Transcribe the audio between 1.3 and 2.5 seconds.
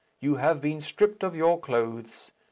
your clothes.